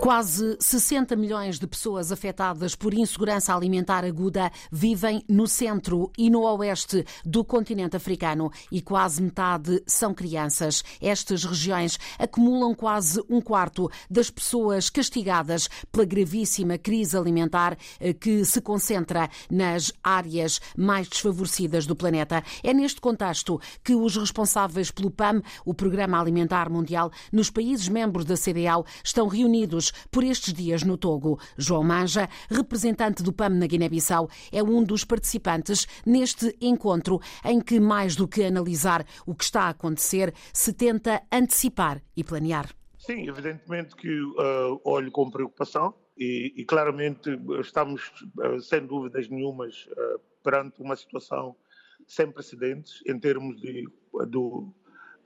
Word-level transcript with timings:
Quase 0.00 0.56
60 0.58 1.14
milhões 1.14 1.58
de 1.58 1.66
pessoas 1.66 2.10
afetadas 2.10 2.74
por 2.74 2.94
insegurança 2.94 3.54
alimentar 3.54 4.02
aguda 4.02 4.50
vivem 4.72 5.22
no 5.28 5.46
centro 5.46 6.10
e 6.16 6.30
no 6.30 6.40
oeste 6.40 7.04
do 7.22 7.44
continente 7.44 7.98
africano 7.98 8.50
e 8.72 8.80
quase 8.80 9.22
metade 9.22 9.82
são 9.86 10.14
crianças. 10.14 10.82
Estas 11.02 11.44
regiões 11.44 11.98
acumulam 12.18 12.74
quase 12.74 13.22
um 13.28 13.42
quarto 13.42 13.90
das 14.10 14.30
pessoas 14.30 14.88
castigadas 14.88 15.68
pela 15.92 16.06
gravíssima 16.06 16.78
crise 16.78 17.14
alimentar 17.14 17.76
eh, 18.00 18.14
que 18.14 18.42
se 18.42 18.62
concentra 18.62 19.28
nas 19.50 19.92
áreas 20.02 20.62
mais 20.74 21.08
desfavorecidas 21.08 21.84
do 21.84 21.94
planeta. 21.94 22.42
É 22.64 22.72
neste 22.72 23.02
contexto 23.02 23.60
que 23.84 23.94
os 23.94 24.16
responsáveis 24.16 24.90
pelo 24.90 25.10
PAM, 25.10 25.42
o 25.62 25.74
Programa 25.74 26.18
Alimentar 26.18 26.70
Mundial, 26.70 27.12
nos 27.30 27.50
países 27.50 27.86
membros 27.86 28.24
da 28.24 28.34
CDAO, 28.34 28.86
estão 29.04 29.28
reunidos 29.28 29.89
por 30.10 30.24
estes 30.24 30.52
dias 30.52 30.82
no 30.82 30.96
Togo. 30.96 31.38
João 31.56 31.82
Manja, 31.82 32.28
representante 32.48 33.22
do 33.22 33.32
PAM 33.32 33.50
na 33.50 33.66
Guiné-Bissau, 33.66 34.28
é 34.52 34.62
um 34.62 34.82
dos 34.82 35.04
participantes 35.04 35.86
neste 36.06 36.56
encontro 36.60 37.20
em 37.44 37.60
que, 37.60 37.80
mais 37.80 38.16
do 38.16 38.28
que 38.28 38.44
analisar 38.44 39.04
o 39.26 39.34
que 39.34 39.44
está 39.44 39.62
a 39.62 39.68
acontecer, 39.70 40.34
se 40.52 40.72
tenta 40.72 41.22
antecipar 41.32 42.02
e 42.16 42.24
planear. 42.24 42.68
Sim, 42.98 43.28
evidentemente 43.28 43.96
que 43.96 44.20
uh, 44.20 44.80
olho 44.84 45.10
com 45.10 45.30
preocupação 45.30 45.94
e, 46.18 46.52
e 46.56 46.64
claramente 46.64 47.30
estamos, 47.60 48.12
uh, 48.38 48.60
sem 48.60 48.86
dúvidas 48.86 49.28
nenhumas, 49.28 49.86
uh, 49.86 50.20
perante 50.42 50.82
uma 50.82 50.94
situação 50.96 51.56
sem 52.06 52.30
precedentes 52.30 53.02
em 53.06 53.18
termos 53.18 53.60
de, 53.60 53.86
do, 54.28 54.72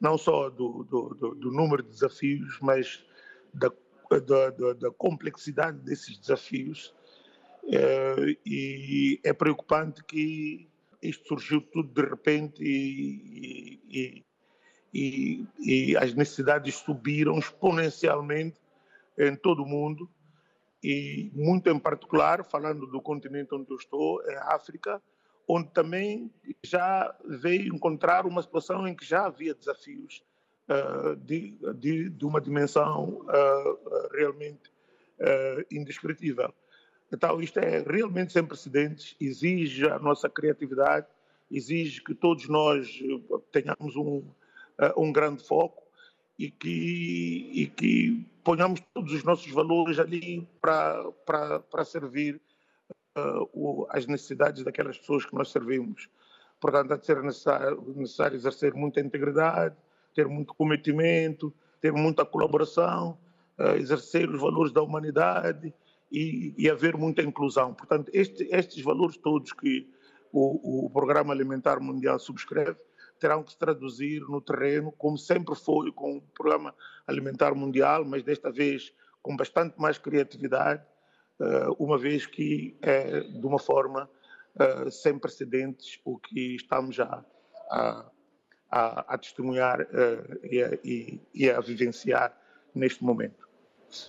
não 0.00 0.16
só 0.16 0.50
do, 0.50 0.84
do, 0.84 1.34
do 1.34 1.50
número 1.50 1.82
de 1.82 1.88
desafios, 1.88 2.58
mas 2.60 3.04
da 3.52 3.70
da, 4.10 4.50
da, 4.50 4.72
da 4.74 4.90
complexidade 4.90 5.78
desses 5.78 6.18
desafios 6.18 6.94
é, 7.66 8.36
e 8.44 9.20
é 9.24 9.32
preocupante 9.32 10.04
que 10.04 10.68
isto 11.02 11.28
surgiu 11.28 11.60
tudo 11.60 11.88
de 11.88 12.08
repente 12.08 12.62
e, 12.62 13.80
e, 13.88 14.24
e, 14.92 15.46
e, 15.60 15.96
as 15.96 16.14
necessidades 16.14 16.76
subiram 16.76 17.38
exponencialmente 17.38 18.60
em 19.18 19.36
todo 19.36 19.62
o 19.62 19.66
mundo 19.66 20.08
e 20.82 21.30
muito 21.34 21.70
em 21.70 21.78
particular, 21.78 22.44
falando 22.44 22.86
do 22.86 23.00
continente 23.00 23.54
onde 23.54 23.70
eu 23.70 23.76
estou, 23.76 24.22
é 24.24 24.36
a 24.36 24.54
África, 24.54 25.02
onde 25.48 25.70
também 25.70 26.30
já 26.62 27.14
veio 27.24 27.74
encontrar 27.74 28.26
uma 28.26 28.42
situação 28.42 28.86
em 28.86 28.94
que 28.94 29.04
já 29.04 29.26
havia 29.26 29.54
desafios 29.54 30.22
uh, 30.68 31.16
de, 31.16 31.56
de, 31.74 32.10
de, 32.10 32.24
uma 32.24 32.40
dimensão 32.40 33.22
uh, 33.22 34.08
realmente 34.12 34.70
uh, 35.20 35.64
indescritível. 35.70 36.52
Então, 37.12 37.40
isto 37.40 37.58
é 37.58 37.82
realmente 37.82 38.32
sem 38.32 38.44
precedentes, 38.44 39.14
exige 39.20 39.86
a 39.88 39.98
nossa 39.98 40.28
criatividade, 40.28 41.06
exige 41.50 42.02
que 42.02 42.14
todos 42.14 42.48
nós 42.48 43.00
tenhamos 43.52 43.94
um, 43.94 44.24
um 44.96 45.12
grande 45.12 45.46
foco 45.46 45.84
e 46.38 46.50
que, 46.50 47.50
e 47.52 47.66
que 47.66 48.26
ponhamos 48.42 48.80
todos 48.92 49.12
os 49.12 49.22
nossos 49.22 49.50
valores 49.52 49.98
ali 49.98 50.46
para, 50.60 51.04
para, 51.24 51.60
para 51.60 51.84
servir 51.84 52.40
uh, 53.16 53.86
as 53.90 54.06
necessidades 54.06 54.62
daquelas 54.64 54.98
pessoas 54.98 55.24
que 55.24 55.34
nós 55.34 55.50
servimos. 55.50 56.08
Portanto, 56.60 56.92
há 56.92 56.96
de 56.96 57.06
ser 57.06 57.22
necessário, 57.22 57.94
necessário 57.96 58.36
exercer 58.36 58.74
muita 58.74 59.00
integridade, 59.00 59.76
ter 60.14 60.26
muito 60.26 60.54
cometimento, 60.54 61.52
ter 61.80 61.92
muita 61.92 62.24
colaboração, 62.24 63.18
uh, 63.58 63.76
exercer 63.76 64.28
os 64.30 64.40
valores 64.40 64.72
da 64.72 64.82
humanidade 64.82 65.74
e, 66.10 66.54
e 66.56 66.70
haver 66.70 66.96
muita 66.96 67.22
inclusão. 67.22 67.74
Portanto, 67.74 68.10
este, 68.12 68.48
estes 68.50 68.82
valores 68.82 69.16
todos 69.16 69.52
que 69.52 69.88
o, 70.32 70.86
o 70.86 70.90
Programa 70.90 71.32
Alimentar 71.32 71.80
Mundial 71.80 72.18
subscreve 72.18 72.76
terão 73.18 73.42
que 73.42 73.52
se 73.52 73.58
traduzir 73.58 74.20
no 74.22 74.40
terreno, 74.40 74.92
como 74.92 75.16
sempre 75.16 75.54
foi 75.54 75.92
com 75.92 76.16
o 76.16 76.20
Programa 76.20 76.74
Alimentar 77.06 77.54
Mundial, 77.54 78.04
mas 78.04 78.22
desta 78.22 78.50
vez 78.50 78.92
com 79.22 79.36
bastante 79.36 79.80
mais 79.80 79.96
criatividade, 79.96 80.82
uh, 81.40 81.72
uma 81.78 81.96
vez 81.96 82.26
que 82.26 82.76
é 82.82 83.20
de 83.20 83.46
uma 83.46 83.58
forma 83.58 84.10
uh, 84.56 84.90
sem 84.90 85.18
precedentes 85.18 85.98
o 86.04 86.18
que 86.18 86.56
estamos 86.56 86.94
já 86.96 87.24
a, 87.70 88.10
a, 88.74 89.14
a 89.14 89.18
testemunhar 89.18 89.82
uh, 89.82 90.38
e, 90.42 90.60
a, 90.60 90.78
e, 90.84 91.20
e 91.32 91.48
a 91.48 91.60
vivenciar 91.60 92.36
neste 92.74 93.04
momento. 93.04 93.48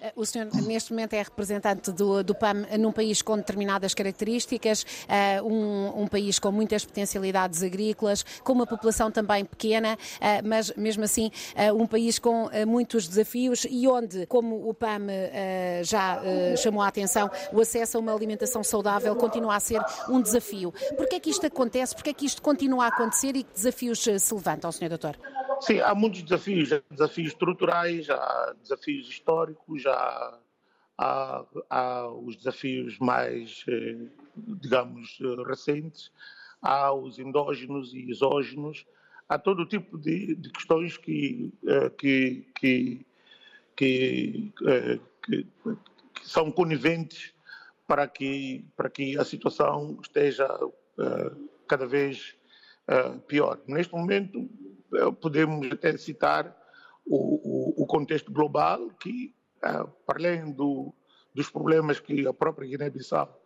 Eh, 0.02 0.14
o 0.16 0.26
senhor, 0.26 0.48
neste 0.64 0.92
momento, 0.92 1.14
é 1.14 1.22
representante 1.22 1.92
do, 1.92 2.24
do 2.24 2.36
PAM 2.36 2.66
num 2.80 2.92
país 2.92 3.22
com 3.22 3.38
determinadas 3.38 3.94
características, 3.94 4.84
uh, 4.84 5.48
um, 5.48 6.04
um, 6.04 6.08
país 6.08 6.40
com 6.40 6.52
muitas 6.52 6.86
potencialidades 6.86 7.64
agrícolas, 7.64 8.24
com 8.44 8.54
uma 8.54 8.68
população 8.68 9.12
também 9.12 9.46
pequena, 9.46 9.94
uh, 9.96 10.48
mas 10.48 10.72
mesmo 10.76 11.04
assim, 11.04 11.32
um 11.76 11.86
país 11.88 12.20
com 12.20 12.50
muitos 12.68 13.08
desafios 13.08 13.66
e 13.70 13.88
onde, 13.88 14.26
como 14.28 14.68
o 14.70 14.74
PAM 14.74 15.08
já 15.84 16.22
chamou 16.58 16.82
a 16.82 16.88
atenção, 16.88 17.30
o 17.52 17.62
acesso 17.62 17.98
a 17.98 18.00
uma 18.00 18.14
alimentação 18.14 18.64
saudável 18.64 19.16
continua 19.16 19.56
a 19.56 19.60
ser 19.60 19.82
um 20.10 20.22
desafio. 20.22 20.74
Por 20.96 21.08
que 21.08 21.16
é 21.16 21.20
que 21.20 21.30
isto 21.30 21.46
acontece? 21.46 21.96
Por 21.96 22.04
que 22.04 22.10
é 22.10 22.14
que 22.14 22.26
isto 22.26 22.42
continua 22.42 22.86
a 22.86 22.88
acontecer 22.88 23.36
e 23.36 23.44
que 23.44 23.54
desafios 23.54 24.00
se 24.00 24.34
levantam, 24.34 24.72
senhor 24.72 24.90
doutor? 24.90 25.18
Sim, 25.62 25.80
há 25.80 25.96
muitos 25.96 26.22
desafios, 26.22 26.72
há 26.72 26.82
desafios 26.90 27.30
estruturais, 27.30 28.10
há 28.10 28.56
desafios 28.62 29.08
históricos, 29.08 29.86
há, 29.86 30.40
há, 30.98 31.46
há 31.70 32.10
os 32.10 32.36
desafios 32.36 33.00
mais, 33.00 33.64
eh, 33.68 34.08
digamos, 34.36 35.18
recentes, 35.48 36.12
há 36.62 36.94
os 36.94 37.20
endógenos 37.20 37.94
e 37.94 38.10
exógenos, 38.10 38.86
há 39.28 39.38
todo 39.38 39.66
tipo 39.66 39.98
de, 39.98 40.36
de 40.36 40.50
questões 40.52 40.98
que, 40.98 41.54
eh, 41.68 41.90
que, 41.92 42.48
que, 42.56 43.06
que, 43.76 44.54
eh, 44.68 45.00
que, 45.24 45.48
são 46.24 46.52
coniventes 46.52 47.34
para 47.88 48.08
que, 48.08 48.66
para 48.76 48.90
que 48.90 49.18
a 49.18 49.24
situação 49.24 50.00
esteja 50.02 50.48
cada 51.68 51.86
vez 51.86 52.36
pior. 53.28 53.60
Neste 53.68 53.94
momento, 53.94 54.40
eh, 54.40 54.75
podemos 55.22 55.72
até 55.72 55.98
citar 55.98 56.56
o, 57.06 57.78
o, 57.78 57.84
o 57.84 57.86
contexto 57.86 58.32
global, 58.32 58.90
que, 59.00 59.34
uh, 59.64 59.88
para 60.06 60.20
além 60.20 60.52
do, 60.52 60.94
dos 61.34 61.50
problemas 61.50 62.00
que 62.00 62.28
a 62.28 62.34
própria 62.34 62.68
Guiné-Bissau 62.68 63.42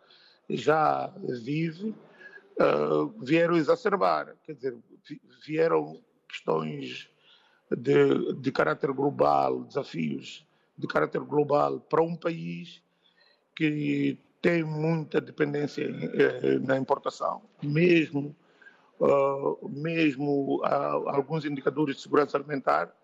já 0.48 1.12
vive, 1.42 1.94
uh, 2.58 3.08
vieram 3.22 3.56
exacerbar, 3.56 4.34
quer 4.44 4.54
dizer, 4.54 4.76
vieram 5.46 6.00
questões 6.28 7.08
de, 7.70 8.34
de 8.34 8.52
caráter 8.52 8.92
global, 8.92 9.64
desafios 9.64 10.46
de 10.76 10.86
caráter 10.86 11.20
global 11.20 11.78
para 11.80 12.02
um 12.02 12.16
país 12.16 12.82
que 13.54 14.18
tem 14.40 14.64
muita 14.64 15.20
dependência 15.20 15.86
na 16.66 16.78
importação, 16.78 17.42
mesmo 17.62 18.34
uh, 19.00 19.68
mesmo 19.68 20.60
uh, 20.60 21.08
alguns 21.08 21.44
indicadores 21.44 21.96
de 21.96 22.02
segurança 22.02 22.36
alimentar 22.36 22.94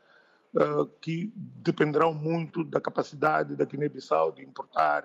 uh, 0.54 0.86
que 1.00 1.32
dependerão 1.36 2.14
muito 2.14 2.62
da 2.62 2.80
capacidade 2.80 3.56
da 3.56 3.64
Guiné-Bissau 3.64 4.32
de 4.32 4.42
importar 4.42 5.04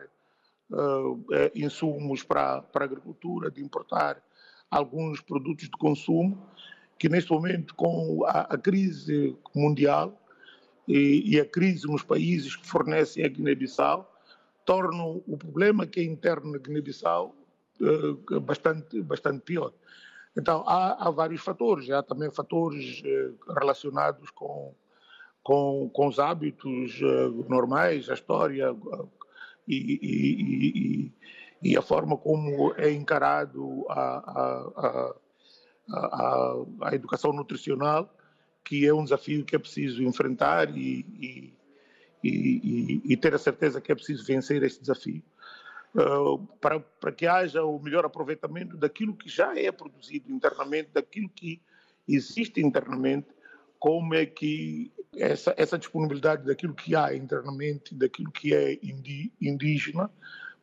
eh, 0.74 1.52
insumos 1.54 2.24
para, 2.24 2.62
para 2.62 2.86
a 2.86 2.88
agricultura, 2.88 3.52
de 3.52 3.62
importar 3.62 4.24
alguns 4.70 5.20
produtos 5.20 5.66
de 5.66 5.72
consumo, 5.72 6.48
que 6.98 7.10
neste 7.10 7.30
momento, 7.30 7.76
com 7.76 8.24
a, 8.26 8.54
a 8.54 8.58
crise 8.58 9.36
mundial 9.54 10.18
e, 10.88 11.36
e, 11.36 11.40
a 11.42 11.46
crise 11.46 11.86
nos 11.88 12.04
países 12.04 12.56
que 12.56 12.66
fornecem 12.66 13.26
a 13.26 13.28
Guiné-Bissau, 13.28 14.10
tornam 14.64 15.22
o 15.28 15.38
problema 15.38 15.86
que 15.86 16.00
é 16.00 16.04
interno 16.04 16.54
na 16.54 16.58
Guiné-Bissau 16.58 17.36
bastante, 18.42 19.02
bastante 19.02 19.42
pior. 19.42 19.74
Então, 20.38 20.64
há, 20.66 21.08
há 21.08 21.12
vários 21.12 21.42
fatores, 21.42 21.90
há 21.90 22.02
também 22.02 22.32
fatores 22.32 23.02
eh, 23.04 23.32
relacionados 23.60 24.30
com, 24.32 24.74
com, 25.44 25.90
com 25.94 26.08
os 26.08 26.20
hábitos 26.20 27.00
eh, 27.02 27.28
normais, 27.50 28.10
a 28.10 28.14
história 28.14 28.74
e, 29.68 29.76
e, 29.76 31.12
e, 31.64 31.72
e, 31.72 31.78
a 31.78 31.82
forma 31.82 32.16
como 32.18 32.74
é 32.78 32.92
encarado 32.92 33.86
a, 33.90 34.02
a, 34.78 35.16
a, 35.90 36.56
a, 36.84 36.96
educação 36.96 37.34
nutricional, 37.34 38.10
que 38.64 38.88
é 38.88 38.94
um 38.94 39.04
desafio 39.04 39.44
que 39.44 39.56
é 39.56 39.60
preciso 39.60 40.02
enfrentar 40.02 40.70
e, 40.76 41.54
e, 42.24 43.18
ter 43.18 43.34
a 43.34 43.38
certeza 43.38 43.82
que 43.82 43.92
é 43.92 43.96
preciso 43.96 44.26
vencer 44.26 44.64
este 44.64 44.80
desafio. 44.80 45.22
Para, 46.60 46.80
para 46.80 47.12
que 47.12 47.28
haja 47.28 47.64
o 47.64 47.80
melhor 47.80 48.06
aproveitamento 48.06 48.78
daquilo 48.78 49.16
que 49.16 49.30
já 49.30 49.58
é 49.58 49.72
produzido 49.72 50.32
internamente, 50.32 50.90
daquilo 50.94 51.30
que 51.30 51.62
existe 52.08 52.62
internamente, 52.62 53.28
como 53.78 54.14
é 54.14 54.26
que 54.26 54.92
essa, 55.16 55.54
essa 55.58 55.78
disponibilidade 55.78 56.46
daquilo 56.46 56.74
que 56.74 56.96
há 56.96 57.16
internamente, 57.16 57.96
daquilo 57.96 58.32
que 58.32 58.54
é 58.54 58.80
indígena, 59.42 60.10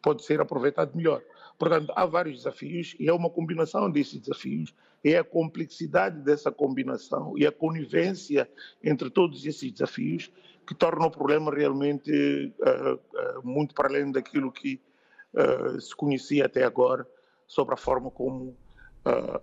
pode 0.01 0.25
ser 0.25 0.41
aproveitado 0.41 0.97
melhor. 0.97 1.23
Portanto, 1.59 1.93
há 1.97 2.07
vários 2.07 2.37
desafios 2.37 2.95
e 2.99 3.09
é 3.09 3.13
uma 3.13 3.29
combinação 3.29 3.91
desses 3.91 4.21
desafios, 4.21 4.73
é 5.03 5.19
a 5.19 5.25
complexidade 5.25 6.21
dessa 6.21 6.51
combinação 6.51 7.37
e 7.37 7.47
a 7.47 7.53
conivência 7.53 8.49
entre 8.83 9.11
todos 9.11 9.45
esses 9.45 9.73
desafios 9.73 10.31
que 10.67 10.75
torna 10.75 11.07
o 11.07 11.11
problema 11.11 11.53
realmente 11.53 12.53
uh, 12.61 12.95
uh, 12.95 13.43
muito 13.47 13.75
para 13.75 13.89
além 13.89 14.13
daquilo 14.13 14.53
que 14.53 14.81
uh, 15.39 15.81
se 15.81 15.95
conhecia 15.95 16.47
até 16.47 16.65
agora 16.65 17.07
sobre 17.47 17.75
a 17.75 17.79
forma 17.79 18.11
como 18.11 18.57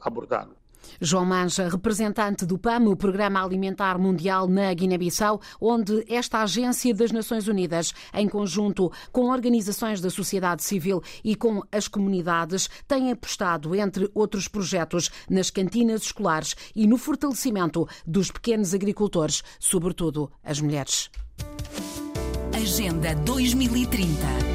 abordá-lo. 0.01 0.55
João 0.99 1.25
Manja, 1.25 1.67
representante 1.67 2.45
do 2.45 2.57
PAM, 2.57 2.85
o 2.85 2.95
Programa 2.95 3.43
Alimentar 3.43 3.97
Mundial 3.97 4.47
na 4.47 4.73
Guiné-Bissau, 4.73 5.41
onde 5.59 6.05
esta 6.11 6.41
agência 6.41 6.93
das 6.93 7.11
Nações 7.11 7.47
Unidas, 7.47 7.93
em 8.13 8.27
conjunto 8.27 8.91
com 9.11 9.29
organizações 9.29 10.01
da 10.01 10.09
sociedade 10.09 10.63
civil 10.63 11.01
e 11.23 11.35
com 11.35 11.61
as 11.71 11.87
comunidades, 11.87 12.69
tem 12.87 13.11
apostado, 13.11 13.75
entre 13.75 14.09
outros 14.13 14.47
projetos, 14.47 15.09
nas 15.29 15.49
cantinas 15.49 16.03
escolares 16.03 16.55
e 16.75 16.87
no 16.87 16.97
fortalecimento 16.97 17.87
dos 18.05 18.31
pequenos 18.31 18.73
agricultores, 18.73 19.43
sobretudo 19.59 20.31
as 20.43 20.59
mulheres. 20.59 21.09
Agenda 22.53 23.13
2030 23.15 24.54